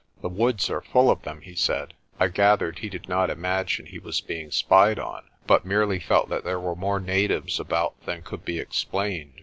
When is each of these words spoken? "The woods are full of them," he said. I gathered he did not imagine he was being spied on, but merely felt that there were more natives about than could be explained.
"The 0.23 0.29
woods 0.29 0.67
are 0.71 0.81
full 0.81 1.11
of 1.11 1.21
them," 1.21 1.41
he 1.41 1.53
said. 1.53 1.93
I 2.19 2.27
gathered 2.29 2.79
he 2.79 2.89
did 2.89 3.07
not 3.07 3.29
imagine 3.29 3.85
he 3.85 3.99
was 3.99 4.19
being 4.19 4.49
spied 4.49 4.97
on, 4.97 5.25
but 5.45 5.63
merely 5.63 5.99
felt 5.99 6.27
that 6.29 6.43
there 6.43 6.59
were 6.59 6.75
more 6.75 6.99
natives 6.99 7.59
about 7.59 8.03
than 8.07 8.23
could 8.23 8.43
be 8.43 8.57
explained. 8.57 9.39